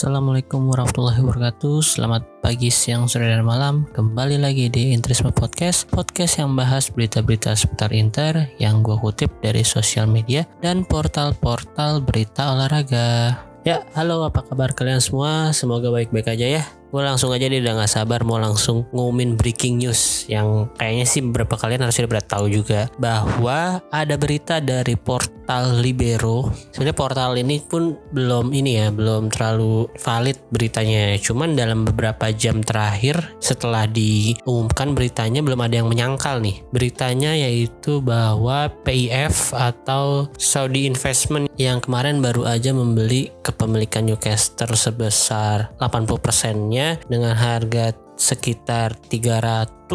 Assalamualaikum 0.00 0.72
warahmatullahi 0.72 1.20
wabarakatuh. 1.20 1.84
Selamat 1.84 2.24
pagi, 2.40 2.72
siang, 2.72 3.04
sore, 3.04 3.28
dan 3.28 3.44
malam. 3.44 3.84
Kembali 3.92 4.40
lagi 4.40 4.72
di 4.72 4.96
Intrisme 4.96 5.28
Podcast 5.28 5.92
Podcast 5.92 6.40
yang 6.40 6.56
bahas 6.56 6.88
berita-berita 6.88 7.52
seputar 7.52 7.92
Inter 7.92 8.48
Yang 8.56 8.80
gue 8.80 8.96
kutip 8.96 9.30
dari 9.44 9.60
sosial 9.60 10.08
media 10.08 10.48
Dan 10.64 10.88
portal-portal 10.88 12.00
berita 12.00 12.48
olahraga. 12.48 13.44
Ya, 13.60 13.84
halo 13.92 14.24
apa 14.24 14.40
kabar 14.40 14.72
kalian 14.72 15.04
semua? 15.04 15.52
Semoga 15.52 15.92
baik-baik 15.92 16.32
aja 16.32 16.48
ya. 16.48 16.64
Gue 16.88 17.04
langsung 17.04 17.28
aja 17.36 17.44
deh 17.44 17.60
udah 17.60 17.84
gak 17.84 17.92
sabar 17.92 18.24
mau 18.24 18.40
langsung 18.40 18.88
ngumumin 18.96 19.36
breaking 19.36 19.84
news 19.84 20.19
yang 20.30 20.70
kayaknya 20.78 21.06
sih 21.10 21.20
beberapa 21.26 21.58
kalian 21.58 21.82
harus 21.82 21.98
udah 21.98 22.22
tahu 22.22 22.46
juga 22.46 22.86
bahwa 23.02 23.82
ada 23.90 24.14
berita 24.14 24.62
dari 24.62 24.94
portal 24.94 25.82
Libero. 25.82 26.54
Sebenarnya 26.70 26.94
portal 26.94 27.34
ini 27.34 27.58
pun 27.58 27.98
belum 28.14 28.54
ini 28.54 28.78
ya 28.78 28.86
belum 28.94 29.34
terlalu 29.34 29.90
valid 29.98 30.38
beritanya. 30.54 31.18
Cuman 31.18 31.58
dalam 31.58 31.82
beberapa 31.82 32.30
jam 32.30 32.62
terakhir 32.62 33.34
setelah 33.42 33.90
diumumkan 33.90 34.94
beritanya 34.94 35.42
belum 35.42 35.58
ada 35.66 35.82
yang 35.82 35.90
menyangkal 35.90 36.38
nih. 36.38 36.62
Beritanya 36.70 37.34
yaitu 37.34 37.98
bahwa 37.98 38.70
PIF 38.86 39.50
atau 39.50 40.30
Saudi 40.38 40.86
Investment 40.86 41.50
yang 41.58 41.82
kemarin 41.82 42.22
baru 42.22 42.46
aja 42.46 42.70
membeli 42.70 43.34
kepemilikan 43.42 44.06
Newcastle 44.06 44.78
sebesar 44.78 45.74
80 45.82 46.22
persennya 46.22 47.02
dengan 47.10 47.34
harga 47.34 47.90
sekitar 48.20 49.00
300 49.08 49.88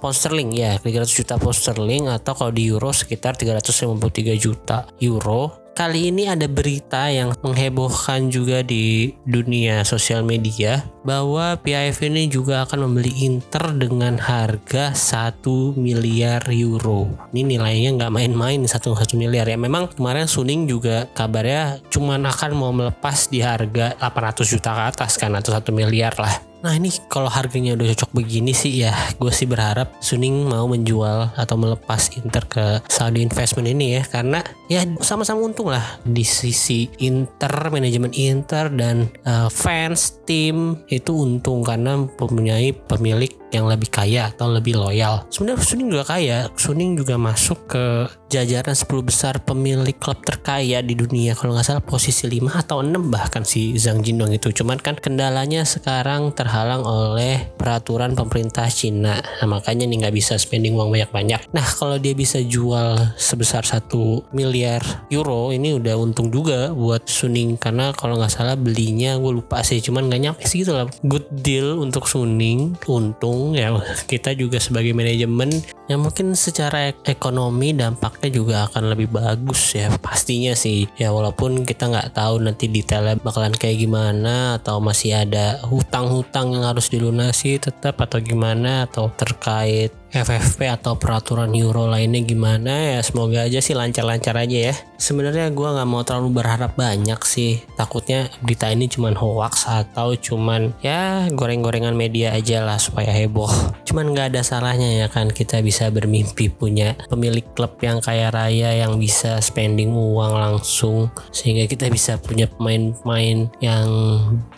pound 0.00 0.16
sterling 0.16 0.50
ya 0.56 0.80
300 0.80 1.06
juta 1.06 1.36
pound 1.36 1.54
sterling 1.54 2.08
atau 2.08 2.32
kalau 2.32 2.50
di 2.50 2.72
euro 2.72 2.90
sekitar 2.90 3.36
353 3.36 4.34
juta 4.40 4.88
euro 4.98 5.70
Kali 5.70 6.10
ini 6.10 6.26
ada 6.26 6.50
berita 6.50 7.08
yang 7.08 7.32
menghebohkan 7.46 8.28
juga 8.28 8.60
di 8.60 9.14
dunia 9.22 9.86
sosial 9.86 10.26
media 10.26 10.82
bahwa 11.06 11.56
PIF 11.62 12.04
ini 12.04 12.26
juga 12.28 12.66
akan 12.68 12.90
membeli 12.90 13.24
Inter 13.24 13.72
dengan 13.78 14.18
harga 14.18 14.92
1 14.92 15.40
miliar 15.78 16.44
euro. 16.50 17.08
Ini 17.32 17.56
nilainya 17.56 17.96
nggak 17.96 18.12
main-main 18.12 18.60
satu 18.66 18.98
satu 18.98 19.16
miliar 19.16 19.46
ya. 19.46 19.56
Memang 19.56 19.88
kemarin 19.94 20.26
Suning 20.28 20.66
juga 20.66 21.08
kabarnya 21.16 21.80
cuma 21.88 22.18
akan 22.18 22.50
mau 22.52 22.74
melepas 22.74 23.30
di 23.30 23.40
harga 23.40 23.96
800 24.02 24.52
juta 24.52 24.74
ke 24.74 24.82
atas 24.90 25.16
kan 25.16 25.32
atau 25.32 25.54
satu 25.54 25.70
miliar 25.72 26.12
lah. 26.18 26.49
Nah 26.60 26.76
ini 26.76 26.92
kalau 27.08 27.32
harganya 27.32 27.72
udah 27.72 27.92
cocok 27.96 28.10
begini 28.20 28.52
sih 28.52 28.84
ya 28.84 28.92
gue 29.16 29.32
sih 29.32 29.48
berharap 29.48 29.96
Suning 30.04 30.44
mau 30.48 30.68
menjual 30.68 31.32
atau 31.32 31.56
melepas 31.56 32.12
Inter 32.20 32.44
ke 32.44 32.64
Saudi 32.88 33.24
Investment 33.24 33.68
ini 33.68 34.00
ya 34.00 34.02
karena 34.04 34.44
ya 34.68 34.84
sama-sama 35.00 35.40
untung 35.40 35.72
lah 35.72 35.82
di 36.04 36.22
sisi 36.22 36.88
Inter 37.00 37.72
manajemen 37.72 38.12
Inter 38.12 38.68
dan 38.68 39.08
uh, 39.24 39.48
fans 39.48 40.20
tim 40.28 40.76
itu 40.92 41.16
untung 41.16 41.64
karena 41.64 41.96
mempunyai 41.96 42.76
pemilik 42.76 43.32
yang 43.50 43.66
lebih 43.66 43.90
kaya 43.90 44.30
atau 44.30 44.46
lebih 44.50 44.78
loyal. 44.78 45.26
Sebenarnya 45.28 45.58
Suning 45.66 45.88
juga 45.90 46.04
kaya. 46.06 46.38
Suning 46.54 46.94
juga 46.94 47.18
masuk 47.18 47.58
ke 47.66 48.06
jajaran 48.30 48.78
10 48.78 48.86
besar 49.02 49.42
pemilik 49.42 49.98
klub 49.98 50.22
terkaya 50.22 50.78
di 50.80 50.94
dunia. 50.94 51.34
Kalau 51.34 51.52
nggak 51.52 51.66
salah 51.66 51.84
posisi 51.84 52.30
5 52.30 52.62
atau 52.62 52.80
6 52.80 53.10
bahkan 53.10 53.42
si 53.42 53.74
Zhang 53.74 54.06
Jindong 54.06 54.30
itu. 54.30 54.54
Cuman 54.54 54.78
kan 54.78 54.94
kendalanya 54.94 55.66
sekarang 55.66 56.30
terhalang 56.30 56.86
oleh 56.86 57.50
peraturan 57.58 58.14
pemerintah 58.14 58.70
Cina. 58.70 59.18
Nah, 59.18 59.46
makanya 59.50 59.90
nih 59.90 60.06
nggak 60.06 60.14
bisa 60.14 60.38
spending 60.38 60.78
uang 60.78 60.94
banyak-banyak. 60.94 61.50
Nah 61.50 61.66
kalau 61.66 61.98
dia 61.98 62.14
bisa 62.14 62.38
jual 62.38 62.94
sebesar 63.18 63.66
1 63.66 63.90
miliar 64.30 64.80
euro 65.10 65.50
ini 65.50 65.74
udah 65.74 65.98
untung 65.98 66.30
juga 66.30 66.70
buat 66.70 67.10
Suning 67.10 67.58
karena 67.58 67.90
kalau 67.96 68.20
nggak 68.20 68.30
salah 68.30 68.54
belinya 68.54 69.18
gue 69.18 69.32
lupa 69.42 69.64
sih 69.66 69.82
cuman 69.82 70.06
nggak 70.06 70.20
nyampe 70.22 70.42
segitu 70.46 70.76
lah 70.76 70.86
good 71.02 71.26
deal 71.42 71.82
untuk 71.82 72.06
Suning 72.06 72.78
untung 72.86 73.58
ya 73.58 73.74
kita 74.06 74.36
juga 74.36 74.62
sebagai 74.62 74.94
manajemen 74.94 75.50
yang 75.90 76.06
mungkin 76.06 76.38
secara 76.38 76.94
ekonomi 77.02 77.74
dampaknya 77.74 78.30
juga 78.30 78.56
akan 78.70 78.94
lebih 78.94 79.10
bagus 79.10 79.74
ya 79.74 79.90
pastinya 79.98 80.54
sih. 80.54 80.86
Ya 80.94 81.10
walaupun 81.10 81.66
kita 81.66 81.90
nggak 81.90 82.14
tahu 82.14 82.38
nanti 82.46 82.70
detailnya 82.70 83.18
bakalan 83.18 83.50
kayak 83.50 83.82
gimana 83.82 84.62
atau 84.62 84.78
masih 84.78 85.26
ada 85.26 85.58
hutang-hutang 85.66 86.54
yang 86.54 86.62
harus 86.70 86.94
dilunasi 86.94 87.58
tetap 87.58 87.98
atau 87.98 88.22
gimana 88.22 88.86
atau 88.86 89.10
terkait 89.18 89.90
FFP 90.10 90.66
atau 90.66 90.98
peraturan 90.98 91.54
euro 91.54 91.86
lainnya 91.86 92.22
gimana 92.26 92.98
ya? 92.98 93.00
Semoga 93.00 93.46
aja 93.46 93.62
sih 93.62 93.78
lancar-lancar 93.78 94.34
aja 94.34 94.70
ya. 94.70 94.74
Sebenarnya 94.98 95.48
gue 95.54 95.64
nggak 95.64 95.88
mau 95.88 96.02
terlalu 96.02 96.42
berharap 96.42 96.74
banyak 96.74 97.18
sih. 97.22 97.62
Takutnya 97.78 98.26
berita 98.42 98.66
ini 98.68 98.90
cuman 98.90 99.14
hoax 99.14 99.70
atau 99.70 100.18
cuman 100.18 100.74
ya 100.82 101.30
goreng-gorengan 101.30 101.94
media 101.94 102.34
aja 102.34 102.66
lah 102.66 102.76
supaya 102.82 103.14
heboh. 103.14 103.48
Cuman 103.86 104.10
nggak 104.10 104.34
ada 104.34 104.42
salahnya 104.42 105.00
ya 105.00 105.06
kan 105.06 105.30
kita 105.30 105.62
bisa 105.62 105.88
bermimpi 105.94 106.50
punya 106.50 106.98
pemilik 107.06 107.46
klub 107.54 107.78
yang 107.78 108.02
kaya 108.02 108.34
raya 108.34 108.74
yang 108.82 108.98
bisa 108.98 109.38
spending 109.38 109.94
uang 109.94 110.34
langsung. 110.34 111.08
Sehingga 111.30 111.70
kita 111.70 111.86
bisa 111.86 112.18
punya 112.18 112.50
pemain-pemain 112.50 113.46
yang 113.62 113.86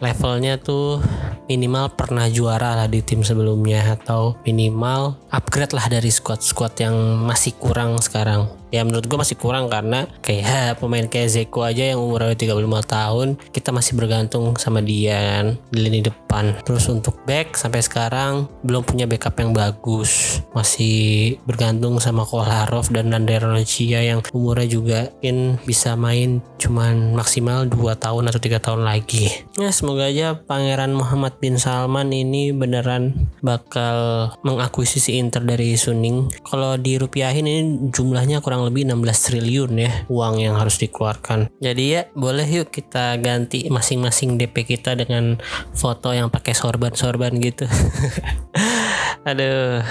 levelnya 0.01 0.57
tuh 0.57 0.99
minimal 1.47 1.93
pernah 1.93 2.27
juara 2.33 2.73
lah 2.73 2.89
di 2.89 3.05
tim 3.05 3.21
sebelumnya 3.21 3.85
atau 4.01 4.41
minimal 4.49 5.21
upgrade 5.43 5.75
lah 5.75 5.91
dari 5.91 6.09
squad-squad 6.15 6.79
yang 6.79 6.95
masih 7.27 7.59
kurang 7.59 7.99
sekarang 7.99 8.62
ya 8.73 8.81
menurut 8.83 9.05
gue 9.05 9.19
masih 9.21 9.37
kurang 9.37 9.69
karena 9.69 10.09
kayak 10.25 10.81
pemain 10.81 11.05
kayak 11.05 11.29
Zeko 11.29 11.69
aja 11.69 11.93
yang 11.93 12.01
umurnya 12.01 12.33
35 12.33 12.57
tahun 12.89 13.29
kita 13.53 13.71
masih 13.71 13.93
bergantung 13.95 14.57
sama 14.57 14.81
dia 14.81 15.53
di 15.69 15.79
lini 15.79 16.01
depan. 16.01 16.57
Terus 16.65 16.89
untuk 16.89 17.21
back 17.29 17.55
sampai 17.61 17.85
sekarang 17.85 18.49
belum 18.65 18.83
punya 18.89 19.05
backup 19.05 19.37
yang 19.37 19.53
bagus. 19.53 20.41
Masih 20.57 21.37
bergantung 21.45 22.01
sama 22.01 22.25
Kolarov 22.25 22.89
dan 22.89 23.13
Nander 23.13 23.45
Cia 23.69 24.01
yang 24.01 24.25
umurnya 24.33 24.69
juga 24.69 25.01
mungkin 25.13 25.61
bisa 25.65 25.99
main 25.99 26.41
cuman 26.61 27.17
maksimal 27.17 27.67
2 27.67 27.99
tahun 27.99 28.31
atau 28.31 28.41
tiga 28.41 28.63
tahun 28.63 28.87
lagi. 28.87 29.29
Ya 29.59 29.73
semoga 29.75 30.07
aja 30.07 30.39
Pangeran 30.39 30.95
Muhammad 30.95 31.41
bin 31.43 31.59
Salman 31.59 32.13
ini 32.15 32.55
beneran 32.55 33.31
bakal 33.43 34.31
mengakuisisi 34.47 35.19
Inter 35.19 35.43
dari 35.43 35.75
Suning. 35.75 36.31
Kalau 36.47 36.79
dirupiahin 36.79 37.49
ini 37.49 37.61
jumlahnya 37.91 38.45
kurang 38.45 38.62
kurang 38.63 38.79
lebih 38.79 38.95
16 38.95 39.27
triliun 39.27 39.73
ya 39.75 39.91
uang 40.07 40.35
yang 40.39 40.55
harus 40.55 40.79
dikeluarkan. 40.79 41.51
Jadi 41.59 41.85
ya 41.91 42.03
boleh 42.15 42.47
yuk 42.47 42.71
kita 42.71 43.19
ganti 43.19 43.67
masing-masing 43.67 44.39
DP 44.39 44.63
kita 44.63 44.95
dengan 44.95 45.43
foto 45.75 46.15
yang 46.15 46.31
pakai 46.31 46.55
sorban-sorban 46.55 47.35
gitu. 47.43 47.67
Aduh, 49.23 49.85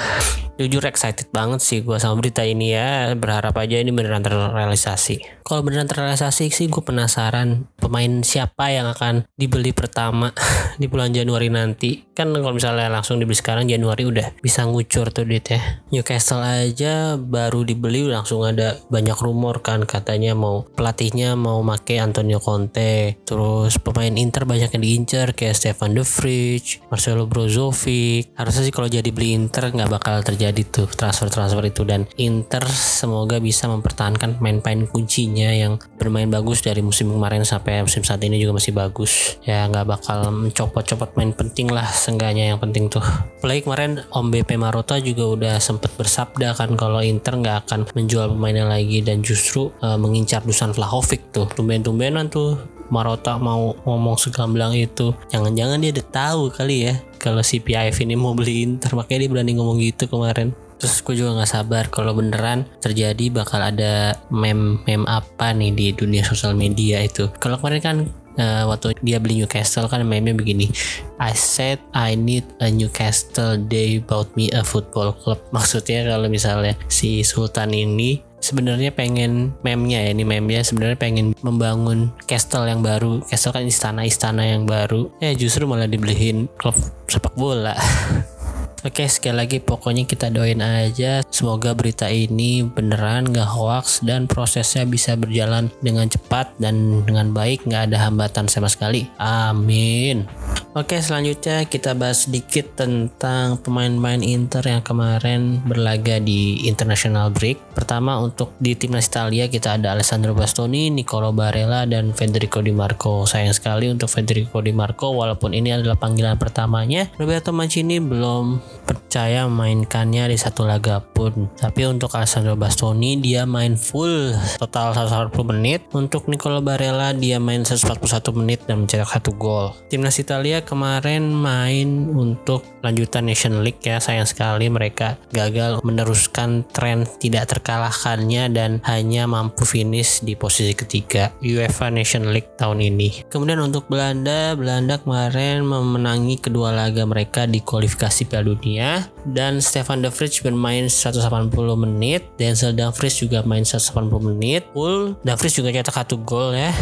jujur 0.61 0.85
excited 0.85 1.29
banget 1.33 1.61
sih 1.63 1.81
gue 1.81 1.97
sama 1.97 2.21
berita 2.21 2.45
ini 2.45 2.77
ya. 2.77 3.13
Berharap 3.17 3.57
aja 3.57 3.81
ini 3.81 3.89
beneran 3.89 4.21
terrealisasi. 4.21 5.41
Kalau 5.41 5.65
beneran 5.65 5.89
terrealisasi 5.89 6.53
sih 6.53 6.67
gue 6.69 6.83
penasaran 6.85 7.67
pemain 7.81 8.21
siapa 8.21 8.71
yang 8.71 8.87
akan 8.93 9.25
dibeli 9.35 9.73
pertama 9.73 10.31
di 10.81 10.85
bulan 10.85 11.11
Januari 11.11 11.49
nanti. 11.49 12.05
Kan 12.13 12.31
kalau 12.31 12.55
misalnya 12.55 12.87
langsung 12.87 13.17
dibeli 13.17 13.35
sekarang 13.35 13.67
Januari 13.67 14.05
udah 14.07 14.37
bisa 14.39 14.63
ngucur 14.63 15.09
tuh 15.11 15.25
duitnya. 15.27 15.83
Newcastle 15.89 16.45
aja 16.45 17.19
baru 17.19 17.65
dibeli 17.65 18.05
langsung 18.07 18.45
ada 18.45 18.79
banyak 18.87 19.17
rumor 19.19 19.59
kan 19.65 19.83
katanya 19.83 20.37
mau 20.37 20.63
pelatihnya 20.63 21.35
mau 21.35 21.59
make 21.65 21.99
Antonio 21.99 22.39
Conte. 22.39 23.19
Terus 23.27 23.75
pemain 23.81 24.13
Inter 24.15 24.47
banyak 24.47 24.71
yang 24.71 24.83
diincar 24.83 25.33
kayak 25.35 25.57
Stefan 25.57 25.97
De 25.97 26.05
Vrij, 26.05 26.79
Marcelo 26.87 27.27
Brozovic. 27.27 28.31
Harusnya 28.39 28.63
sih 28.63 28.73
kalau 28.73 28.87
jadi 28.87 29.10
beli 29.11 29.37
Inter 29.37 29.69
nggak 29.69 29.91
bakal 29.91 30.23
terjadi 30.25 30.63
tuh 30.65 30.87
transfer-transfer 30.89 31.61
itu. 31.67 31.83
Dan 31.85 32.07
Inter 32.17 32.63
semoga 32.71 33.37
bisa 33.37 33.67
mempertahankan 33.67 34.39
pemain-pemain 34.39 34.87
kuncinya 34.89 35.51
yang 35.51 35.77
bermain 35.99 36.31
bagus 36.31 36.63
dari 36.63 36.79
musim 36.79 37.11
kemarin 37.11 37.45
sampai 37.45 37.85
musim 37.85 38.01
saat 38.01 38.23
ini 38.23 38.39
juga 38.39 38.57
masih 38.57 38.73
bagus. 38.73 39.37
Ya 39.45 39.67
nggak 39.69 39.85
bakal 39.85 40.31
mencopot-copot 40.31 41.13
main 41.19 41.35
penting 41.35 41.69
lah 41.69 41.85
seenggaknya. 41.85 42.55
Yang 42.55 42.59
penting 42.65 42.83
tuh 42.89 43.03
apalagi 43.39 43.67
kemarin 43.67 43.91
Om 44.09 44.27
BP 44.31 44.49
Marota 44.57 44.97
juga 44.97 45.23
udah 45.27 45.55
sempet 45.61 45.93
bersabda 45.99 46.57
kan 46.57 46.73
kalau 46.79 47.03
Inter 47.03 47.37
nggak 47.37 47.57
akan 47.67 47.79
menjual 47.93 48.33
pemainnya 48.33 48.65
lagi. 48.65 49.03
Dan 49.05 49.21
justru 49.21 49.69
uh, 49.83 49.99
mengincar 49.99 50.41
Dusan 50.41 50.73
Vlahovic 50.73 51.29
tuh. 51.35 51.45
Tumben-tumbenan 51.51 52.31
tuh 52.31 52.80
Marota 52.91 53.39
mau 53.39 53.73
ngomong 53.87 54.19
segamblang 54.19 54.75
itu. 54.75 55.15
Jangan-jangan 55.31 55.79
dia 55.79 55.95
udah 55.95 56.07
tahu 56.11 56.41
kali 56.51 56.91
ya 56.91 56.93
kalau 57.17 57.39
si 57.41 57.63
PIF 57.63 58.03
ini 58.03 58.19
mau 58.19 58.35
beli 58.35 58.67
Inter. 58.67 58.91
Makanya 58.93 59.25
dia 59.25 59.29
berani 59.31 59.51
ngomong 59.55 59.79
gitu 59.79 60.11
kemarin. 60.11 60.51
Terus 60.81 60.97
gue 61.05 61.13
juga 61.13 61.37
nggak 61.37 61.51
sabar 61.51 61.83
kalau 61.93 62.17
beneran 62.17 62.65
terjadi 62.81 63.29
bakal 63.29 63.61
ada 63.61 64.17
meme 64.33 64.81
meme 64.89 65.05
apa 65.05 65.53
nih 65.53 65.71
di 65.71 65.87
dunia 65.93 66.25
sosial 66.25 66.57
media 66.57 66.99
itu. 67.05 67.29
Kalau 67.37 67.61
kemarin 67.61 67.81
kan 67.85 67.97
uh, 68.41 68.65
waktu 68.65 68.97
dia 69.05 69.21
beli 69.21 69.45
Newcastle 69.45 69.85
kan 69.85 70.01
meme 70.01 70.33
begini. 70.33 70.73
I 71.21 71.37
said 71.37 71.77
I 71.93 72.17
need 72.17 72.49
a 72.57 72.73
Newcastle 72.73 73.61
day 73.61 74.01
about 74.01 74.33
me 74.33 74.49
a 74.57 74.65
football 74.65 75.13
club. 75.13 75.37
Maksudnya 75.55 76.01
kalau 76.09 76.25
misalnya 76.33 76.73
si 76.89 77.21
Sultan 77.21 77.77
ini 77.77 78.30
sebenarnya 78.41 78.91
pengen 78.91 79.55
meme-nya 79.61 80.09
ya 80.09 80.11
ini 80.11 80.25
meme-nya 80.25 80.65
sebenarnya 80.65 80.97
pengen 80.97 81.37
membangun 81.45 82.11
castle 82.25 82.67
yang 82.67 82.81
baru. 82.81 83.21
Castle 83.29 83.53
kan 83.55 83.63
istana-istana 83.63 84.43
yang 84.43 84.65
baru. 84.65 85.13
Ya 85.21 85.31
justru 85.37 85.69
malah 85.69 85.87
dibeliin 85.87 86.49
klub 86.57 86.75
sepak 87.07 87.37
bola. 87.37 87.77
Oke 88.81 89.05
sekali 89.05 89.37
lagi 89.37 89.57
pokoknya 89.61 90.09
kita 90.09 90.33
doain 90.33 90.57
aja. 90.57 91.21
Semoga 91.29 91.77
berita 91.77 92.09
ini 92.09 92.65
beneran 92.65 93.29
gak 93.29 93.53
hoax 93.53 94.01
dan 94.01 94.25
prosesnya 94.25 94.89
bisa 94.89 95.13
berjalan 95.13 95.69
dengan 95.85 96.09
cepat 96.09 96.57
dan 96.57 97.05
dengan 97.05 97.29
baik. 97.29 97.61
Gak 97.69 97.93
ada 97.93 98.09
hambatan 98.09 98.49
sama 98.49 98.65
sekali. 98.73 99.05
Amin. 99.21 100.25
Oke 100.71 101.03
selanjutnya 101.03 101.67
kita 101.67 101.91
bahas 101.99 102.23
sedikit 102.23 102.79
tentang 102.79 103.59
pemain-pemain 103.59 104.23
Inter 104.23 104.63
yang 104.63 104.79
kemarin 104.79 105.59
berlaga 105.67 106.15
di 106.23 106.63
international 106.63 107.27
break. 107.27 107.75
Pertama 107.75 108.15
untuk 108.23 108.55
di 108.55 108.79
timnas 108.79 109.11
Italia 109.11 109.51
kita 109.51 109.75
ada 109.75 109.91
Alessandro 109.91 110.31
Bastoni, 110.31 110.87
Nicolo 110.87 111.35
Barella 111.35 111.83
dan 111.83 112.15
Federico 112.15 112.63
Di 112.63 112.71
Marco. 112.71 113.27
Sayang 113.27 113.51
sekali 113.51 113.91
untuk 113.91 114.07
Federico 114.07 114.63
Di 114.63 114.71
Marco 114.71 115.11
walaupun 115.11 115.51
ini 115.51 115.75
adalah 115.75 115.99
panggilan 115.99 116.39
pertamanya, 116.39 117.11
Roberto 117.19 117.51
Mancini 117.51 117.99
belum 117.99 118.63
percaya 118.87 119.51
mainkannya 119.51 120.31
di 120.31 120.39
satu 120.39 120.63
laga 120.63 121.03
pun. 121.03 121.51
Tapi 121.59 121.83
untuk 121.83 122.15
Alessandro 122.15 122.55
Bastoni 122.55 123.19
dia 123.19 123.43
main 123.43 123.75
full 123.75 124.39
total 124.55 124.95
140 124.95 125.51
menit. 125.51 125.83
Untuk 125.91 126.31
Nicolo 126.31 126.63
Barella 126.63 127.11
dia 127.11 127.43
main 127.43 127.67
141 127.67 128.39
menit 128.39 128.63
dan 128.63 128.87
mencetak 128.87 129.11
satu 129.11 129.35
gol. 129.35 129.75
Timnas 129.91 130.15
Italia 130.15 130.40
kemarin 130.65 131.29
main 131.29 132.09
untuk 132.09 132.65
lanjutan 132.81 133.29
Nation 133.29 133.61
League 133.61 133.85
ya. 133.85 134.01
Sayang 134.01 134.25
sekali 134.25 134.65
mereka 134.73 135.21
gagal 135.29 135.79
meneruskan 135.85 136.65
tren 136.73 137.05
tidak 137.21 137.53
terkalahkannya 137.53 138.49
dan 138.49 138.81
hanya 138.89 139.29
mampu 139.29 139.63
finish 139.63 140.25
di 140.25 140.33
posisi 140.33 140.73
ketiga 140.73 141.29
UEFA 141.45 141.93
Nation 141.93 142.33
League 142.33 142.57
tahun 142.57 142.81
ini. 142.81 143.29
Kemudian 143.29 143.61
untuk 143.61 143.85
Belanda, 143.85 144.57
Belanda 144.57 144.97
kemarin 144.97 145.61
memenangi 145.61 146.41
kedua 146.41 146.73
laga 146.73 147.05
mereka 147.05 147.45
di 147.45 147.61
kualifikasi 147.61 148.25
Piala 148.25 148.49
Dunia 148.49 149.05
dan 149.29 149.61
Stefan 149.61 150.01
De 150.01 150.09
Vrij 150.09 150.41
bermain 150.41 150.89
180 150.89 151.51
menit 151.77 152.25
Denzel 152.41 152.73
Dumfries 152.73 153.21
juga 153.21 153.45
main 153.45 153.61
180 153.61 154.09
menit 154.33 154.65
full 154.73 155.13
Dumfries 155.21 155.53
juga 155.53 155.69
cetak 155.69 155.93
satu 155.93 156.15
gol 156.23 156.57
ya 156.57 156.73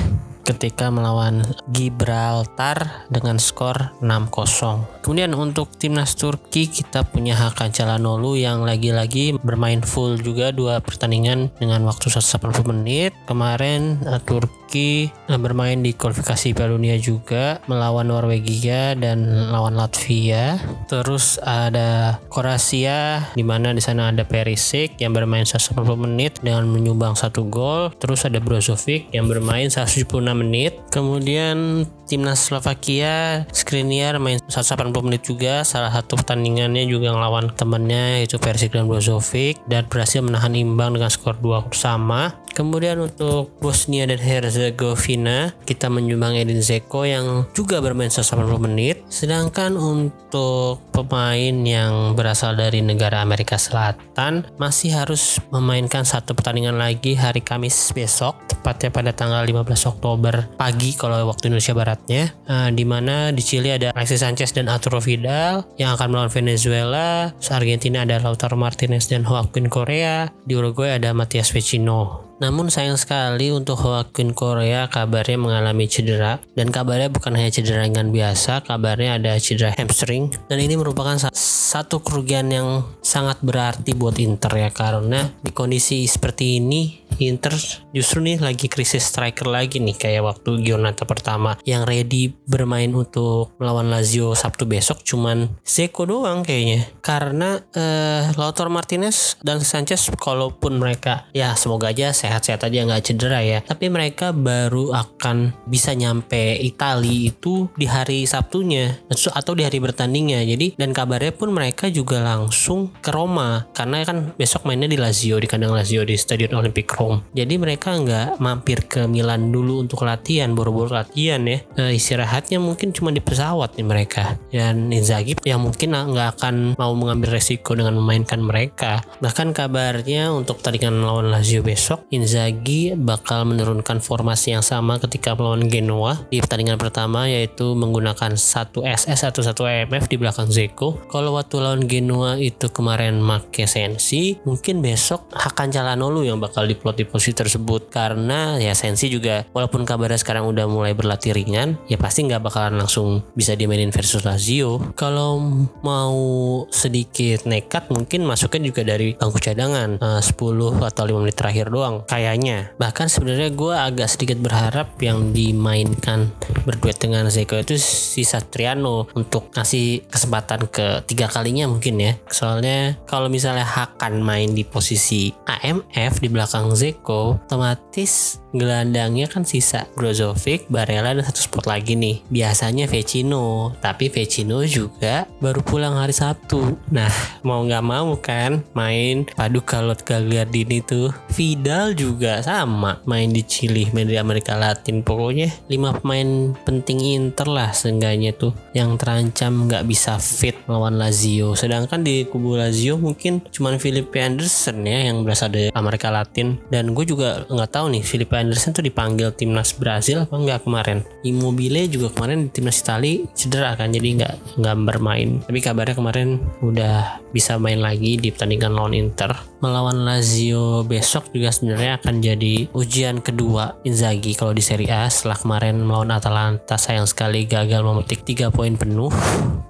ketika 0.49 0.89
melawan 0.89 1.45
Gibraltar 1.69 3.05
dengan 3.13 3.37
skor 3.37 3.93
6-0. 4.01 5.05
Kemudian 5.05 5.37
untuk 5.37 5.69
timnas 5.77 6.17
Turki 6.17 6.65
kita 6.65 7.05
punya 7.05 7.37
Hakan 7.37 7.69
Calhanoglu 7.69 8.33
yang 8.37 8.65
lagi-lagi 8.65 9.37
bermain 9.45 9.85
full 9.85 10.17
juga 10.17 10.49
dua 10.49 10.81
pertandingan 10.81 11.53
dengan 11.61 11.85
waktu 11.85 12.09
180 12.09 12.65
menit. 12.73 13.13
Kemarin 13.29 14.01
uh, 14.05 14.17
Turki 14.21 15.13
uh, 15.29 15.37
bermain 15.37 15.81
di 15.81 15.93
kualifikasi 15.93 16.57
Piala 16.57 16.73
Dunia 16.73 16.97
juga 16.97 17.61
melawan 17.69 18.09
Norwegia 18.09 18.97
dan 18.97 19.49
lawan 19.53 19.77
Latvia. 19.77 20.57
Terus 20.89 21.37
ada 21.41 22.17
Kroasia 22.29 23.29
di 23.33 23.45
mana 23.45 23.73
di 23.73 23.81
sana 23.81 24.09
ada 24.09 24.25
Perisic 24.25 24.97
yang 24.97 25.13
bermain 25.13 25.45
180 25.45 25.77
menit 25.97 26.41
dengan 26.41 26.65
menyumbang 26.69 27.13
satu 27.13 27.45
gol. 27.45 27.93
Terus 27.97 28.25
ada 28.25 28.37
Brozovic 28.41 29.09
yang 29.13 29.29
bermain 29.29 29.69
176 29.69 30.05
menit. 30.39 30.79
Kemudian 30.89 31.83
timnas 32.07 32.47
Slovakia 32.47 33.43
Skriniar 33.51 34.17
main 34.23 34.39
180 34.47 34.95
menit 35.03 35.27
juga. 35.27 35.67
Salah 35.67 35.91
satu 35.91 36.15
pertandingannya 36.15 36.87
juga 36.87 37.11
ngelawan 37.11 37.51
temannya 37.53 38.23
yaitu 38.23 38.39
Persik 38.39 38.73
dan 38.73 38.87
Brozovic 38.87 39.59
dan 39.67 39.83
berhasil 39.91 40.23
menahan 40.23 40.55
imbang 40.55 40.95
dengan 40.95 41.11
skor 41.11 41.35
2 41.37 41.69
sama. 41.75 42.33
Kemudian 42.53 42.99
untuk 42.99 43.55
Bosnia 43.63 44.03
dan 44.09 44.19
Herzegovina 44.19 45.55
kita 45.63 45.87
menyumbang 45.87 46.35
Edin 46.35 46.59
Zeko 46.59 47.07
yang 47.07 47.47
juga 47.55 47.79
bermain 47.79 48.11
180 48.11 48.65
menit. 48.67 49.01
Sedangkan 49.07 49.79
untuk 49.79 50.83
pemain 50.91 51.55
yang 51.63 52.13
berasal 52.13 52.59
dari 52.59 52.83
negara 52.83 53.23
Amerika 53.23 53.55
Selatan 53.55 54.43
masih 54.59 54.91
harus 54.91 55.39
memainkan 55.49 56.03
satu 56.03 56.35
pertandingan 56.35 56.75
lagi 56.75 57.15
hari 57.15 57.39
Kamis 57.39 57.95
besok 57.95 58.35
tepatnya 58.51 58.91
pada 58.91 59.11
tanggal 59.15 59.41
15 59.47 59.91
Oktober 59.95 60.51
pagi 60.59 60.91
kalau 60.99 61.31
waktu 61.31 61.47
Indonesia 61.47 61.71
Baratnya. 61.71 62.23
Uh, 62.45 62.69
di 62.75 62.83
mana 62.83 63.31
di 63.31 63.39
Chili 63.39 63.71
ada 63.71 63.95
Alexis 63.95 64.19
Sanchez 64.21 64.51
dan 64.51 64.67
Arturo 64.67 64.99
Vidal 64.99 65.63
yang 65.79 65.95
akan 65.95 66.07
melawan 66.11 66.31
Venezuela. 66.31 67.31
Argentina 67.49 68.05
ada 68.05 68.21
Lautaro 68.21 68.55
Martinez 68.55 69.09
dan 69.09 69.25
Joaquin 69.25 69.67
Korea 69.67 70.29
di 70.45 70.53
Uruguay 70.53 71.01
ada 71.01 71.11
Matias 71.17 71.49
Vecino 71.49 72.28
namun 72.39 72.71
sayang 72.71 72.95
sekali 72.95 73.51
untuk 73.51 73.79
Joaquin 73.83 74.31
Korea 74.31 74.87
kabarnya 74.87 75.35
mengalami 75.35 75.91
cedera. 75.91 76.39
Dan 76.55 76.71
kabarnya 76.71 77.11
bukan 77.11 77.35
hanya 77.35 77.51
cedera 77.51 77.83
ringan 77.83 78.15
biasa, 78.15 78.63
kabarnya 78.63 79.19
ada 79.19 79.35
cedera 79.37 79.75
hamstring. 79.75 80.31
Dan 80.47 80.63
ini 80.63 80.79
merupakan 80.79 81.19
satu 81.35 81.99
kerugian 81.99 82.47
yang 82.49 82.87
sangat 83.03 83.43
berarti 83.43 83.91
buat 83.93 84.15
Inter 84.17 84.55
ya 84.55 84.69
karena 84.71 85.35
di 85.43 85.51
kondisi 85.51 86.07
seperti 86.07 86.63
ini 86.63 87.08
Inter 87.27 87.51
justru 87.91 88.23
nih 88.23 88.39
lagi 88.39 88.71
krisis 88.71 89.11
striker 89.11 89.49
lagi 89.49 89.83
nih 89.83 89.97
kayak 89.97 90.23
waktu 90.23 90.63
Gionata 90.63 91.03
pertama 91.03 91.59
yang 91.67 91.83
ready 91.83 92.31
bermain 92.47 92.93
untuk 92.95 93.51
melawan 93.59 93.91
Lazio 93.91 94.31
Sabtu 94.37 94.63
besok 94.63 95.03
cuman 95.03 95.51
Zeko 95.67 96.07
doang 96.07 96.45
kayaknya. 96.47 96.87
Karena 97.03 97.59
uh, 97.59 98.31
Lautaro 98.39 98.71
Martinez 98.71 99.35
dan 99.43 99.59
Sanchez 99.59 100.07
kalaupun 100.15 100.79
mereka 100.79 101.27
ya 101.35 101.57
semoga 101.57 101.91
aja 101.91 102.13
sehat-sehat 102.13 102.63
aja 102.69 102.85
nggak 102.85 103.03
cedera 103.03 103.41
ya 103.41 103.59
tapi 103.65 103.89
mereka 103.89 104.29
baru 104.29 104.93
akan 104.93 105.51
bisa 105.65 105.97
nyampe 105.97 106.55
Itali 106.61 107.33
itu 107.33 107.67
di 107.73 107.89
hari 107.89 108.29
Sabtunya 108.29 109.01
atau 109.09 109.53
di 109.57 109.65
hari 109.65 109.81
bertandingnya. 109.81 110.45
Jadi 110.45 110.77
dan 110.77 110.93
kabarnya 110.93 111.33
pun 111.33 111.49
mereka 111.51 111.89
juga 111.89 112.21
langsung 112.21 112.93
ke 113.01 113.09
Roma 113.09 113.65
karena 113.73 114.05
kan 114.05 114.37
besok 114.37 114.69
mainnya 114.69 114.85
di 114.85 114.99
Lazio 115.01 115.41
di 115.41 115.49
kandang 115.49 115.73
Lazio 115.73 116.05
di 116.05 116.13
Stadion 116.13 116.53
Olympic 116.53 116.85
Roma 116.93 117.08
Jadi 117.33 117.55
mereka 117.57 117.97
nggak 117.97 118.37
mampir 118.37 118.85
ke 118.85 119.09
Milan 119.09 119.49
dulu 119.49 119.81
untuk 119.81 120.05
latihan, 120.05 120.53
boro-boro 120.53 120.93
latihan 120.93 121.41
ya. 121.47 121.63
Nah, 121.79 121.89
istirahatnya 121.89 122.61
mungkin 122.61 122.93
cuma 122.93 123.09
di 123.09 123.23
pesawat 123.23 123.79
nih 123.79 123.87
mereka. 123.87 124.37
Dan 124.53 124.93
Inzaghi 124.93 125.39
yang 125.47 125.63
mungkin 125.63 125.95
nggak 125.95 126.29
akan 126.39 126.55
mau 126.77 126.93
mengambil 126.93 127.39
resiko 127.39 127.73
dengan 127.73 127.97
memainkan 127.97 128.43
mereka. 128.43 129.01
Bahkan 129.23 129.55
kabarnya 129.55 130.29
untuk 130.29 130.61
pertandingan 130.61 130.99
melawan 130.99 131.31
Lazio 131.33 131.65
besok, 131.65 132.05
Inzaghi 132.13 132.93
bakal 132.93 133.47
menurunkan 133.47 134.03
formasi 134.03 134.53
yang 134.53 134.65
sama 134.65 134.99
ketika 134.99 135.33
melawan 135.33 135.65
Genoa 135.71 136.27
di 136.27 136.43
pertandingan 136.43 136.75
pertama 136.75 137.31
yaitu 137.31 137.73
menggunakan 137.77 138.35
satu 138.35 138.83
SS 138.83 139.29
atau 139.29 139.41
satu 139.45 139.63
EMF 139.63 140.11
di 140.11 140.17
belakang 140.19 140.51
Zeko. 140.51 140.99
Kalau 141.07 141.39
waktu 141.39 141.61
lawan 141.63 141.87
Genoa 141.87 142.35
itu 142.35 142.67
kemarin 142.73 143.23
make 143.23 143.63
Sensi, 143.69 144.35
mungkin 144.43 144.83
besok 144.83 145.29
Hakan 145.31 145.71
Calhanoglu 145.71 146.27
yang 146.27 146.41
bakal 146.41 146.67
diplot 146.67 146.98
di 146.99 147.07
posisi 147.07 147.31
tersebut. 147.31 147.87
Karena 147.87 148.59
ya 148.59 148.75
Sensi 148.75 149.07
juga 149.07 149.47
walaupun 149.55 149.87
kabarnya 149.87 150.19
sekarang 150.19 150.51
udah 150.51 150.67
mulai 150.67 150.91
berlatih 150.91 151.31
ringan 151.31 151.79
ya 151.87 151.95
pasti 151.95 152.27
nggak 152.27 152.43
bakalan 152.43 152.75
langsung 152.75 153.23
bisa 153.31 153.55
dimainin 153.55 153.95
versus 153.95 154.27
Lazio. 154.27 154.91
Kalau 154.99 155.39
mau 155.79 156.19
sedikit 156.67 157.47
nekat 157.47 157.87
mungkin 157.87 158.27
masuknya 158.27 158.67
juga 158.67 158.81
dari 158.83 159.15
bangku 159.15 159.39
cadangan 159.39 159.95
uh, 160.03 160.19
10 160.19 160.35
atau 160.83 161.03
5 161.07 161.23
menit 161.23 161.35
terakhir 161.39 161.71
doang 161.71 162.03
kayaknya. 162.03 162.75
Bahkan 162.75 163.07
sebenarnya 163.07 163.49
gue 163.55 163.73
agak 163.73 164.11
sedikit 164.11 164.43
berharap 164.43 164.99
yang 164.99 165.31
dimainkan 165.31 166.35
berduet 166.67 166.99
dengan 166.99 167.31
Zeko 167.31 167.61
itu 167.61 167.79
si 167.79 168.27
Satriano 168.27 169.07
untuk 169.15 169.53
ngasih 169.55 170.09
kesempatan 170.11 170.67
ke 170.67 171.07
tiga 171.07 171.31
kalinya 171.31 171.69
mungkin 171.71 171.95
ya. 172.01 172.13
Soalnya 172.27 172.99
kalau 173.07 173.31
misalnya 173.31 173.63
Hakan 173.69 174.19
main 174.25 174.51
di 174.51 174.65
posisi 174.65 175.31
AMF 175.31 176.19
di 176.19 176.27
belakang 176.27 176.73
Zeko 176.73 176.88
Zeko 176.89 177.37
otomatis 177.37 178.41
gelandangnya 178.49 179.29
kan 179.29 179.45
sisa 179.45 179.85
Brozovic, 179.93 180.65
Barella 180.73 181.13
dan 181.13 181.21
satu 181.21 181.41
spot 181.45 181.65
lagi 181.69 181.93
nih. 181.93 182.25
Biasanya 182.33 182.89
Vecino, 182.89 183.77
tapi 183.77 184.09
Vecino 184.09 184.65
juga 184.65 185.29
baru 185.37 185.61
pulang 185.61 185.97
hari 185.97 186.13
Sabtu. 186.15 186.77
Nah, 186.89 187.11
mau 187.45 187.61
nggak 187.61 187.85
mau 187.85 188.17
kan 188.17 188.65
main 188.73 189.29
padu 189.37 189.61
kalot 189.61 190.01
Gagliardini 190.01 190.81
tuh. 190.81 191.13
Vidal 191.33 191.93
juga 191.93 192.41
sama 192.41 193.01
main 193.05 193.29
di 193.29 193.45
Chili, 193.45 193.85
main 193.93 194.09
Amerika 194.17 194.57
Latin. 194.57 195.05
Pokoknya 195.05 195.53
lima 195.69 195.93
pemain 195.93 196.53
penting 196.65 196.99
Inter 197.17 197.45
lah 197.45 197.69
seenggaknya 197.69 198.33
tuh 198.33 198.53
yang 198.73 198.97
terancam 198.97 199.69
nggak 199.69 199.85
bisa 199.85 200.17
fit 200.17 200.57
melawan 200.65 200.97
Lazio. 200.97 201.53
Sedangkan 201.53 202.01
di 202.01 202.25
kubu 202.25 202.57
Lazio 202.57 202.97
mungkin 202.97 203.45
cuman 203.53 203.77
Philip 203.77 204.09
Anderson 204.17 204.81
ya 204.85 205.09
yang 205.11 205.21
berasal 205.21 205.53
dari 205.53 205.69
Amerika 205.73 206.09
Latin 206.09 206.57
dan 206.73 206.78
dan 206.79 206.95
gue 206.95 207.03
juga 207.03 207.43
nggak 207.51 207.71
tahu 207.75 207.91
nih 207.91 208.03
Filipe 208.07 208.39
Anderson 208.39 208.71
tuh 208.71 208.87
dipanggil 208.87 209.35
timnas 209.35 209.75
Brazil 209.75 210.23
apa 210.23 210.31
enggak 210.39 210.63
kemarin? 210.63 211.03
Immobile 211.27 211.91
juga 211.91 212.07
kemarin 212.15 212.47
di 212.47 212.49
timnas 212.55 212.79
Itali 212.79 213.27
cedera 213.35 213.75
kan 213.75 213.91
jadi 213.91 214.23
nggak 214.23 214.63
nggak 214.63 214.75
bermain. 214.87 215.43
Tapi 215.43 215.59
kabarnya 215.59 215.99
kemarin 215.99 216.39
udah 216.63 217.19
bisa 217.31 217.57
main 217.61 217.81
lagi 217.81 218.17
di 218.17 218.29
pertandingan 218.33 218.73
lawan 218.73 218.95
Inter. 218.95 219.31
Melawan 219.59 220.07
Lazio 220.07 220.87
besok 220.87 221.35
juga 221.35 221.51
sebenarnya 221.51 221.99
akan 221.99 222.23
jadi 222.23 222.71
ujian 222.71 223.19
kedua 223.19 223.75
Inzaghi 223.83 224.31
kalau 224.31 224.55
di 224.55 224.63
Serie 224.63 224.87
A 224.87 225.11
setelah 225.11 225.35
kemarin 225.35 225.83
melawan 225.83 226.15
Atalanta. 226.15 226.79
Sayang 226.79 227.05
sekali 227.11 227.43
gagal 227.43 227.83
memetik 227.83 228.23
3 228.23 228.55
poin 228.55 228.79
penuh. 228.79 229.11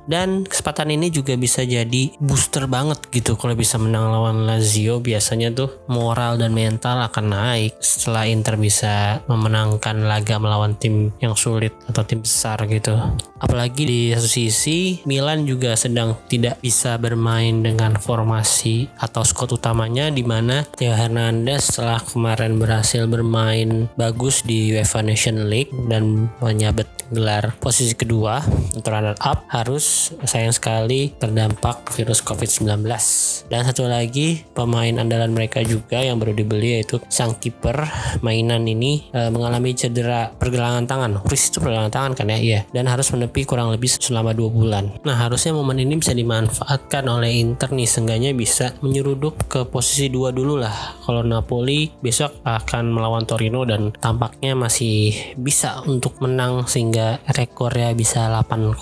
Dan 0.09 0.45
kesempatan 0.45 0.89
ini 0.93 1.13
juga 1.13 1.37
bisa 1.37 1.61
jadi 1.65 2.13
booster 2.17 2.65
banget 2.65 3.01
gitu 3.09 3.37
kalau 3.37 3.53
bisa 3.57 3.81
menang 3.81 4.13
lawan 4.13 4.45
Lazio. 4.45 5.01
Biasanya 5.01 5.53
tuh 5.53 5.81
moral 5.89 6.37
dan 6.37 6.53
mental 6.53 7.01
akan 7.09 7.25
naik 7.33 7.77
setelah 7.81 8.29
Inter 8.29 8.57
bisa 8.61 9.25
memenangkan 9.25 10.05
laga 10.05 10.37
melawan 10.37 10.77
tim 10.77 11.09
yang 11.17 11.33
sulit 11.33 11.73
atau 11.89 12.05
tim 12.05 12.21
besar 12.21 12.61
gitu. 12.69 12.93
Apalagi 13.41 13.83
di 13.89 13.99
satu 14.13 14.29
sisi 14.29 15.01
Milan 15.09 15.49
juga 15.49 15.73
sedang 15.73 16.13
tidak 16.29 16.61
bisa 16.61 16.97
bermain 17.01 17.48
dengan 17.65 17.97
formasi 17.97 18.85
atau 19.01 19.25
utama 19.25 19.79
utamanya 19.79 20.11
di 20.11 20.27
mana 20.27 20.67
Theo 20.75 20.91
Hernandez 20.91 21.71
setelah 21.71 22.03
kemarin 22.03 22.59
berhasil 22.59 23.07
bermain 23.07 23.87
bagus 23.95 24.43
di 24.43 24.75
UEFA 24.75 24.99
Nation 24.99 25.47
League 25.47 25.71
dan 25.87 26.27
menyabet 26.43 26.99
gelar 27.09 27.57
posisi 27.57 27.97
kedua 27.97 28.41
untuk 28.73 28.93
runner 28.93 29.17
up 29.25 29.45
harus 29.49 30.13
sayang 30.23 30.53
sekali 30.53 31.13
terdampak 31.17 31.89
virus 31.97 32.21
COVID-19. 32.21 32.85
Dan 33.49 33.61
satu 33.65 33.89
lagi 33.89 34.45
pemain 34.53 34.93
andalan 35.01 35.33
mereka 35.33 35.65
juga 35.65 35.99
yang 35.99 36.21
baru 36.21 36.37
dibeli 36.37 36.79
yaitu 36.79 37.01
sang 37.09 37.35
kiper 37.37 37.89
mainan 38.21 38.65
ini 38.69 39.09
e, 39.09 39.29
mengalami 39.33 39.73
cedera 39.73 40.29
pergelangan 40.29 40.85
tangan. 40.85 41.11
Chris 41.25 41.49
itu 41.49 41.57
pergelangan 41.57 41.91
tangan 41.91 42.11
kan 42.13 42.29
ya? 42.29 42.37
Iya. 42.37 42.59
Dan 42.69 42.85
harus 42.85 43.09
menepi 43.09 43.43
kurang 43.43 43.73
lebih 43.73 43.89
selama 43.89 44.31
dua 44.37 44.49
bulan. 44.53 44.93
Nah 45.01 45.17
harusnya 45.17 45.51
momen 45.51 45.81
ini 45.81 45.97
bisa 45.97 46.13
dimanfaatkan 46.13 47.03
oleh 47.09 47.38
Inter 47.39 47.71
nih. 47.71 47.87
Seenggaknya 47.87 48.31
bisa 48.35 48.75
menyeruduk 48.83 49.47
ke 49.47 49.63
posisi 49.65 50.11
dua 50.11 50.35
dulu 50.35 50.59
lah. 50.59 50.99
Kalau 51.03 51.23
Napoli 51.23 51.89
besok 52.03 52.43
akan 52.43 52.91
melawan 52.91 53.23
Torino 53.23 53.63
dan 53.63 53.95
tampaknya 53.97 54.53
masih 54.53 55.15
bisa 55.39 55.81
untuk 55.87 56.19
menang 56.19 56.67
sehingga 56.67 57.23
rekornya 57.31 57.95
bisa 57.95 58.27
8-0 58.27 58.75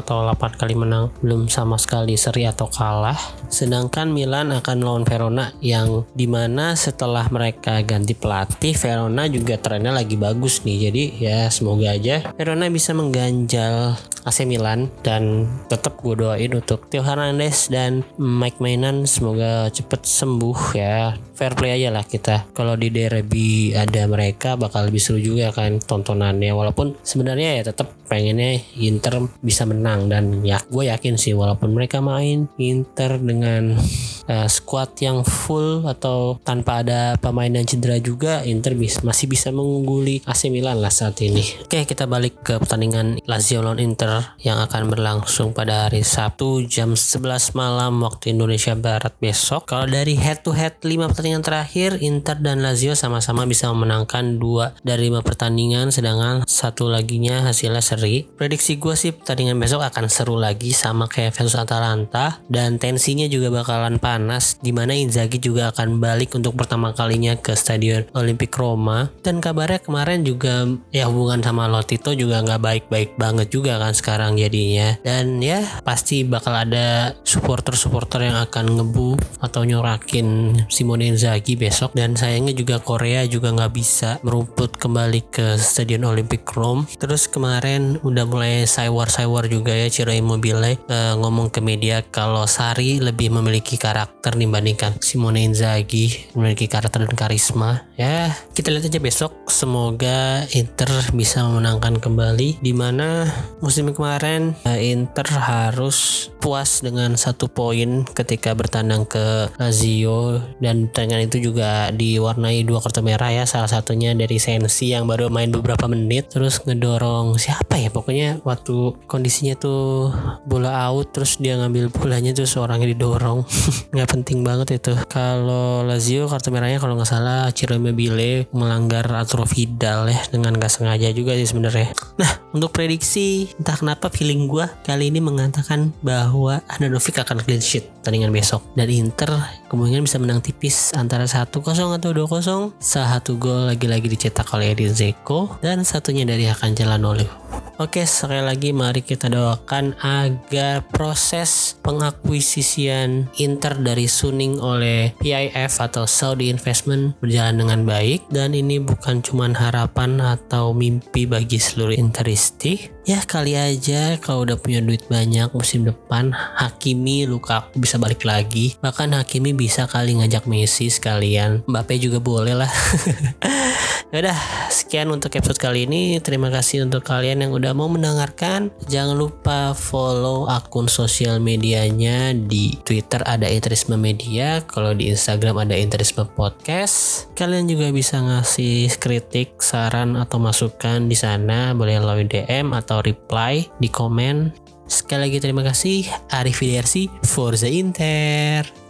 atau 0.00 0.24
8 0.26 0.60
kali 0.60 0.74
menang 0.74 1.12
belum 1.20 1.46
sama 1.46 1.76
sekali 1.76 2.16
seri 2.16 2.48
atau 2.48 2.66
kalah. 2.66 3.18
Sedangkan 3.50 4.14
Milan 4.14 4.54
akan 4.54 4.76
melawan 4.80 5.04
Verona 5.04 5.52
yang 5.58 6.06
di 6.14 6.30
mana 6.30 6.78
setelah 6.78 7.26
mereka 7.28 7.82
ganti 7.82 8.14
pelatih 8.14 8.78
Verona 8.78 9.26
juga 9.26 9.58
trennya 9.58 9.90
lagi 9.90 10.14
bagus 10.14 10.62
nih. 10.62 10.88
Jadi 10.88 11.04
ya 11.18 11.50
semoga 11.50 11.92
aja 11.92 12.30
Verona 12.38 12.70
bisa 12.70 12.94
mengganjal 12.94 13.98
AC 14.24 14.44
Milan 14.44 14.92
dan 15.00 15.48
tetap 15.66 15.98
gue 16.00 16.14
doain 16.16 16.52
untuk 16.52 16.88
Theo 16.92 17.00
Hernandez 17.00 17.72
dan 17.72 18.04
Mike 18.20 18.60
Mainan 18.60 19.08
semoga 19.08 19.72
cepet 19.72 20.04
sembuh 20.04 20.76
ya 20.76 21.16
fair 21.40 21.56
play 21.56 21.80
aja 21.80 21.88
lah 21.88 22.04
kita. 22.04 22.52
Kalau 22.52 22.76
di 22.76 22.92
derby 22.92 23.72
ada 23.72 24.04
mereka 24.04 24.60
bakal 24.60 24.92
lebih 24.92 25.00
seru 25.00 25.16
juga 25.16 25.48
kan 25.56 25.80
tontonannya. 25.80 26.52
Walaupun 26.52 27.00
sebenarnya 27.00 27.56
ya 27.56 27.72
tetap 27.72 27.96
pengennya 28.10 28.60
Inter 28.76 29.24
bisa 29.40 29.64
menang. 29.64 30.12
Dan 30.12 30.44
ya 30.44 30.60
gue 30.68 30.92
yakin 30.92 31.16
sih 31.16 31.32
walaupun 31.32 31.72
mereka 31.72 32.04
main 32.04 32.44
Inter 32.60 33.16
dengan 33.16 33.80
uh, 34.26 34.48
squad 34.50 34.98
yang 34.98 35.22
full 35.22 35.86
atau 35.86 36.42
tanpa 36.42 36.82
ada 36.82 37.14
pemain 37.22 37.48
yang 37.48 37.64
cedera 37.64 38.02
juga 38.02 38.42
Inter 38.42 38.74
bisa, 38.74 39.00
masih 39.06 39.30
bisa 39.30 39.54
mengungguli 39.54 40.26
AC 40.26 40.50
Milan 40.50 40.82
lah 40.82 40.90
saat 40.90 41.22
ini. 41.22 41.40
Oke 41.62 41.86
kita 41.86 42.10
balik 42.10 42.42
ke 42.42 42.58
pertandingan 42.58 43.22
Lazio 43.30 43.62
lawan 43.62 43.78
Inter 43.78 44.34
yang 44.42 44.58
akan 44.58 44.90
berlangsung 44.90 45.54
pada 45.54 45.86
hari 45.86 46.02
Sabtu 46.02 46.66
jam 46.66 46.98
11 46.98 47.54
malam 47.54 48.02
waktu 48.02 48.34
Indonesia 48.34 48.74
Barat 48.74 49.14
besok. 49.22 49.70
Kalau 49.70 49.86
dari 49.86 50.18
head 50.18 50.42
to 50.42 50.50
head 50.50 50.74
5 50.82 50.90
pertandingan 51.14 51.29
pertandingan 51.30 51.46
terakhir 51.46 51.90
Inter 52.02 52.42
dan 52.42 52.58
Lazio 52.58 52.98
sama-sama 52.98 53.46
bisa 53.46 53.70
memenangkan 53.70 54.42
dua 54.42 54.74
dari 54.82 55.06
lima 55.06 55.22
pertandingan 55.22 55.94
sedangkan 55.94 56.42
satu 56.42 56.90
laginya 56.90 57.46
hasilnya 57.46 57.78
seri. 57.78 58.26
Prediksi 58.26 58.82
gue 58.82 58.98
sih 58.98 59.14
pertandingan 59.14 59.54
besok 59.62 59.86
akan 59.86 60.10
seru 60.10 60.34
lagi 60.34 60.74
sama 60.74 61.06
kayak 61.06 61.30
versus 61.38 61.54
Atalanta 61.54 62.42
dan 62.50 62.82
tensinya 62.82 63.30
juga 63.30 63.62
bakalan 63.62 64.02
panas 64.02 64.58
di 64.58 64.74
mana 64.74 64.90
Inzaghi 64.90 65.38
juga 65.38 65.70
akan 65.70 66.02
balik 66.02 66.34
untuk 66.34 66.58
pertama 66.58 66.90
kalinya 66.98 67.38
ke 67.38 67.54
Stadion 67.54 68.10
Olimpik 68.18 68.50
Roma 68.58 69.06
dan 69.22 69.38
kabarnya 69.38 69.86
kemarin 69.86 70.26
juga 70.26 70.66
ya 70.90 71.06
hubungan 71.06 71.46
sama 71.46 71.70
Lotito 71.70 72.10
juga 72.10 72.42
nggak 72.42 72.58
baik-baik 72.58 73.14
banget 73.14 73.54
juga 73.54 73.78
kan 73.78 73.94
sekarang 73.94 74.34
jadinya 74.34 74.98
dan 75.06 75.38
ya 75.38 75.62
pasti 75.86 76.26
bakal 76.26 76.58
ada 76.58 77.14
supporter-supporter 77.22 78.26
yang 78.26 78.38
akan 78.50 78.82
ngebu 78.82 79.14
atau 79.38 79.62
nyorakin 79.62 80.58
Simone 80.66 81.19
besok 81.58 81.92
dan 81.92 82.16
sayangnya 82.16 82.56
juga 82.56 82.80
Korea 82.80 83.26
juga 83.28 83.52
nggak 83.52 83.72
bisa 83.74 84.16
merumput 84.24 84.80
kembali 84.80 85.20
ke 85.28 85.60
Stadion 85.60 86.08
Olympic 86.08 86.48
Rome. 86.56 86.88
Terus 86.96 87.28
kemarin 87.28 88.00
udah 88.00 88.24
mulai 88.24 88.64
saywar-saywar 88.64 89.50
juga 89.50 89.76
ya 89.76 89.92
Ciro 89.92 90.14
Immobile 90.14 90.80
uh, 90.88 91.14
ngomong 91.20 91.52
ke 91.52 91.60
media 91.60 92.00
kalau 92.08 92.48
Sari 92.48 93.02
lebih 93.02 93.28
memiliki 93.32 93.76
karakter 93.76 94.36
dibandingkan 94.36 94.96
Simone 95.02 95.44
Inzaghi 95.44 96.32
memiliki 96.32 96.70
karakter 96.70 97.04
dan 97.04 97.14
karisma. 97.16 97.84
Ya 98.00 98.32
kita 98.56 98.72
lihat 98.72 98.88
aja 98.88 99.00
besok. 99.02 99.32
Semoga 99.50 100.48
Inter 100.56 100.88
bisa 101.12 101.44
memenangkan 101.44 101.98
kembali 101.98 102.62
di 102.62 102.72
mana 102.72 103.28
musim 103.60 103.90
kemarin 103.92 104.56
uh, 104.64 104.78
Inter 104.78 105.26
harus 105.26 106.30
puas 106.40 106.80
dengan 106.80 107.14
satu 107.20 107.52
poin 107.52 108.08
ketika 108.16 108.56
bertandang 108.56 109.04
ke 109.04 109.52
Lazio 109.60 110.40
dan 110.62 110.88
pertandingan 111.10 111.26
itu 111.26 111.50
juga 111.50 111.90
diwarnai 111.90 112.62
dua 112.62 112.78
kartu 112.78 113.02
merah 113.02 113.34
ya 113.34 113.42
salah 113.42 113.66
satunya 113.66 114.14
dari 114.14 114.38
Sensi 114.38 114.94
yang 114.94 115.10
baru 115.10 115.26
main 115.26 115.50
beberapa 115.50 115.90
menit 115.90 116.30
terus 116.30 116.62
ngedorong 116.62 117.34
siapa 117.34 117.82
ya? 117.82 117.90
Pokoknya 117.90 118.38
waktu 118.46 118.94
kondisinya 119.10 119.58
tuh 119.58 120.14
bola 120.46 120.86
out 120.86 121.10
terus 121.10 121.42
dia 121.42 121.58
ngambil 121.58 121.90
bolanya 121.90 122.30
tuh 122.30 122.46
seorangnya 122.46 122.94
didorong. 122.94 123.42
Nggak 123.94 124.08
penting 124.14 124.46
banget 124.46 124.78
itu. 124.78 124.94
Kalau 125.10 125.82
Lazio 125.82 126.30
kartu 126.30 126.54
merahnya 126.54 126.78
kalau 126.78 126.94
nggak 126.94 127.10
salah 127.10 127.50
Ciro 127.50 127.74
Immobile 127.74 128.46
melanggar 128.54 129.02
Arturo 129.10 129.42
Vidal 129.50 130.06
ya 130.14 130.22
dengan 130.30 130.54
nggak 130.54 130.70
sengaja 130.70 131.10
juga 131.10 131.34
sih 131.34 131.50
sebenarnya. 131.50 131.90
Nah 132.22 132.38
untuk 132.54 132.70
prediksi 132.70 133.50
entah 133.58 133.74
kenapa 133.74 134.14
feeling 134.14 134.46
gue 134.46 134.62
kali 134.86 135.10
ini 135.10 135.18
mengatakan 135.18 135.90
bahwa 136.06 136.62
Handanovic 136.70 137.18
akan 137.18 137.42
clean 137.42 137.58
sheet 137.58 137.90
pertandingan 137.98 138.30
besok. 138.30 138.62
Dan 138.78 138.86
Inter 138.86 139.30
kemungkinan 139.66 140.06
bisa 140.06 140.22
menang 140.22 140.38
tipis 140.38 140.89
antara 140.94 141.26
1-0 141.26 141.50
atau 141.60 142.10
2-0 142.12 142.76
satu 142.80 143.38
gol 143.38 143.70
lagi-lagi 143.70 144.10
dicetak 144.10 144.50
oleh 144.54 144.74
Edin 144.74 144.94
Zeko 144.94 145.60
dan 145.62 145.86
satunya 145.86 146.26
dari 146.26 146.46
Hakan 146.46 146.74
Jalanolu 146.74 147.40
Oke 147.80 148.04
sekali 148.04 148.44
lagi 148.44 148.76
mari 148.76 149.00
kita 149.00 149.32
doakan 149.32 149.96
agar 150.04 150.84
proses 150.84 151.80
pengakuisisian 151.80 153.32
Inter 153.40 153.72
dari 153.80 154.04
Suning 154.04 154.60
oleh 154.60 155.16
PIF 155.16 155.80
atau 155.80 156.04
Saudi 156.04 156.52
Investment 156.52 157.16
berjalan 157.24 157.64
dengan 157.64 157.80
baik. 157.88 158.28
Dan 158.28 158.52
ini 158.52 158.84
bukan 158.84 159.24
cuma 159.24 159.48
harapan 159.48 160.20
atau 160.20 160.76
mimpi 160.76 161.24
bagi 161.24 161.56
seluruh 161.56 161.96
Interisti 161.96 162.99
ya 163.08 163.24
kali 163.24 163.56
aja 163.56 164.20
kalau 164.20 164.44
udah 164.44 164.60
punya 164.60 164.84
duit 164.84 165.06
banyak 165.08 165.48
musim 165.56 165.88
depan 165.88 166.32
Hakimi 166.34 167.24
Lukaku 167.24 167.80
bisa 167.80 167.96
balik 167.96 168.24
lagi. 168.28 168.76
Bahkan 168.80 169.16
Hakimi 169.16 169.56
bisa 169.56 169.88
kali 169.88 170.18
ngajak 170.20 170.44
Messi 170.44 170.92
sekalian. 170.92 171.64
Mbappe 171.64 171.96
juga 171.96 172.20
boleh 172.20 172.54
lah. 172.56 172.70
Udah 174.10 174.34
sekian 174.74 175.06
untuk 175.14 175.30
episode 175.38 175.62
kali 175.62 175.86
ini. 175.86 176.18
Terima 176.18 176.50
kasih 176.50 176.82
untuk 176.82 177.06
kalian 177.06 177.46
yang 177.46 177.54
udah 177.54 177.70
mau 177.78 177.86
mendengarkan. 177.86 178.74
Jangan 178.90 179.14
lupa 179.14 179.70
follow 179.70 180.50
akun 180.50 180.90
sosial 180.90 181.38
medianya. 181.38 182.34
Di 182.34 182.74
Twitter 182.82 183.22
ada 183.22 183.46
Interisme 183.46 183.94
Media. 183.94 184.66
Kalau 184.66 184.98
di 184.98 185.14
Instagram 185.14 185.62
ada 185.62 185.78
Interisme 185.78 186.26
Podcast. 186.26 187.30
Kalian 187.38 187.70
juga 187.70 187.94
bisa 187.94 188.18
ngasih 188.18 188.98
kritik 188.98 189.62
saran 189.62 190.18
atau 190.18 190.42
masukan 190.42 191.06
di 191.06 191.14
sana. 191.14 191.70
Boleh 191.78 192.02
melalui 192.02 192.26
DM 192.26 192.74
atau 192.74 192.89
atau 192.90 193.06
reply 193.06 193.70
di 193.78 193.86
komen. 193.86 194.50
Sekali 194.90 195.30
lagi 195.30 195.38
terima 195.38 195.62
kasih. 195.62 196.10
Arif 196.34 196.58
Widiarsi, 196.58 197.06
Forza 197.22 197.70
Inter. 197.70 198.89